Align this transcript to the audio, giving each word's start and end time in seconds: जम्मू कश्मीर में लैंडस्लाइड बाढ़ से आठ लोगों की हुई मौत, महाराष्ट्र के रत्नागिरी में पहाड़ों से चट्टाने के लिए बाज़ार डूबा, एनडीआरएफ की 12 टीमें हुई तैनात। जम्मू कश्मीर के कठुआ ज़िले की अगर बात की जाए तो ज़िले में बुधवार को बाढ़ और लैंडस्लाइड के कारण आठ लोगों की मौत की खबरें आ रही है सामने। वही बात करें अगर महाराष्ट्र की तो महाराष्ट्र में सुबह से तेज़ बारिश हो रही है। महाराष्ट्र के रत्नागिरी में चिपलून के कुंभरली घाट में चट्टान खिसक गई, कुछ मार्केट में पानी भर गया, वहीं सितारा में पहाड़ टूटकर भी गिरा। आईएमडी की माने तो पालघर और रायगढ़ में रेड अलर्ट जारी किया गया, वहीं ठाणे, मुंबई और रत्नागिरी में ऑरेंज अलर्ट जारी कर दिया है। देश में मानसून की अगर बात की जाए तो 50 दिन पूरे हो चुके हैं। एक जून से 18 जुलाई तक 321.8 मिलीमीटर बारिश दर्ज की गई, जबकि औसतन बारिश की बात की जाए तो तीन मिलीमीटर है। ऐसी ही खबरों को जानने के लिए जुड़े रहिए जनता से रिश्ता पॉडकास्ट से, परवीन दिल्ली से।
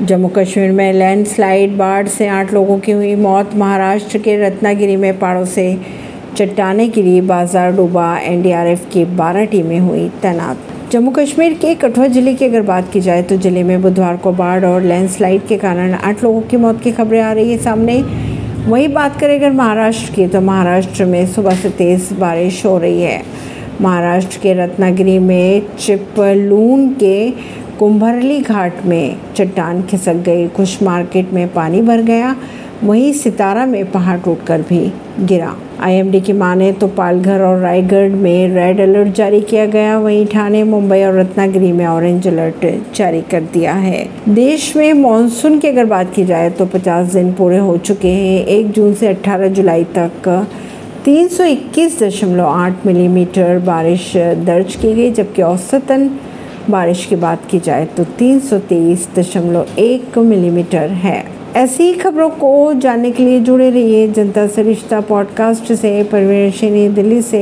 जम्मू 0.00 0.28
कश्मीर 0.28 0.70
में 0.72 0.92
लैंडस्लाइड 0.92 1.76
बाढ़ 1.76 2.06
से 2.08 2.26
आठ 2.28 2.52
लोगों 2.54 2.78
की 2.78 2.92
हुई 2.92 3.14
मौत, 3.14 3.54
महाराष्ट्र 3.54 4.18
के 4.18 4.36
रत्नागिरी 4.38 4.94
में 4.96 5.18
पहाड़ों 5.18 5.44
से 5.46 5.64
चट्टाने 6.36 6.88
के 6.88 7.02
लिए 7.02 7.20
बाज़ार 7.20 7.72
डूबा, 7.76 8.16
एनडीआरएफ 8.18 8.88
की 8.92 9.04
12 9.16 9.46
टीमें 9.50 9.78
हुई 9.78 10.08
तैनात। 10.22 10.90
जम्मू 10.92 11.10
कश्मीर 11.10 11.54
के 11.54 11.74
कठुआ 11.74 12.06
ज़िले 12.06 12.34
की 12.34 12.44
अगर 12.44 12.62
बात 12.62 12.90
की 12.92 13.00
जाए 13.00 13.22
तो 13.22 13.36
ज़िले 13.36 13.62
में 13.62 13.82
बुधवार 13.82 14.16
को 14.16 14.32
बाढ़ 14.32 14.64
और 14.64 14.82
लैंडस्लाइड 14.82 15.46
के 15.48 15.56
कारण 15.58 15.94
आठ 15.94 16.24
लोगों 16.24 16.40
की 16.42 16.56
मौत 16.56 16.80
की 16.82 16.92
खबरें 16.92 17.20
आ 17.20 17.32
रही 17.32 17.52
है 17.52 17.58
सामने। 17.58 18.00
वही 18.66 18.88
बात 18.88 19.20
करें 19.20 19.38
अगर 19.38 19.52
महाराष्ट्र 19.52 20.14
की 20.14 20.26
तो 20.28 20.40
महाराष्ट्र 20.40 21.04
में 21.04 21.26
सुबह 21.26 21.56
से 21.56 21.70
तेज़ 21.72 22.12
बारिश 22.14 22.64
हो 22.66 22.76
रही 22.78 23.02
है। 23.02 23.22
महाराष्ट्र 23.80 24.38
के 24.38 24.54
रत्नागिरी 24.54 25.18
में 25.20 25.76
चिपलून 25.78 26.88
के 26.94 27.32
कुंभरली 27.80 28.40
घाट 28.40 28.84
में 28.84 29.16
चट्टान 29.36 29.80
खिसक 29.82 30.14
गई, 30.14 30.46
कुछ 30.48 30.82
मार्केट 30.82 31.32
में 31.32 31.52
पानी 31.52 31.80
भर 31.82 32.00
गया, 32.02 32.34
वहीं 32.84 33.12
सितारा 33.12 33.64
में 33.66 33.90
पहाड़ 33.90 34.18
टूटकर 34.20 34.62
भी 34.62 34.80
गिरा। 35.20 35.54
आईएमडी 35.80 36.20
की 36.20 36.32
माने 36.32 36.70
तो 36.72 36.88
पालघर 36.88 37.42
और 37.42 37.58
रायगढ़ 37.60 38.10
में 38.10 38.54
रेड 38.54 38.80
अलर्ट 38.80 39.14
जारी 39.14 39.40
किया 39.40 39.66
गया, 39.66 39.98
वहीं 39.98 40.26
ठाणे, 40.26 40.62
मुंबई 40.64 41.02
और 41.02 41.18
रत्नागिरी 41.20 41.72
में 41.72 41.86
ऑरेंज 41.86 42.28
अलर्ट 42.28 42.66
जारी 42.96 43.22
कर 43.30 43.40
दिया 43.52 43.74
है। 43.74 44.06
देश 44.28 44.76
में 44.76 44.92
मानसून 44.94 45.58
की 45.58 45.68
अगर 45.68 45.84
बात 45.86 46.14
की 46.14 46.24
जाए 46.24 46.50
तो 46.50 46.66
50 46.68 47.12
दिन 47.14 47.32
पूरे 47.32 47.58
हो 47.58 47.76
चुके 47.78 48.08
हैं। 48.08 48.46
एक 48.46 48.70
जून 48.70 48.94
से 48.94 49.08
18 49.08 49.48
जुलाई 49.50 49.84
तक 49.98 50.28
321.8 51.04 52.86
मिलीमीटर 52.86 53.58
बारिश 53.58 54.12
दर्ज 54.16 54.74
की 54.74 54.94
गई, 54.94 55.10
जबकि 55.10 55.42
औसतन 55.42 56.10
बारिश 56.70 57.06
की 57.06 57.16
बात 57.16 57.44
की 57.50 57.58
जाए 57.58 57.84
तो 57.84 58.04
तीन 58.04 58.40
मिलीमीटर 60.22 60.90
है। 60.90 61.24
ऐसी 61.56 61.82
ही 61.82 61.92
खबरों 61.92 62.30
को 62.30 62.74
जानने 62.74 63.10
के 63.10 63.24
लिए 63.24 63.40
जुड़े 63.40 63.70
रहिए 63.70 64.08
जनता 64.08 64.46
से 64.46 64.62
रिश्ता 64.62 65.00
पॉडकास्ट 65.00 65.72
से, 65.72 66.04
परवीन 66.04 66.94
दिल्ली 66.94 67.22
से। 67.22 67.38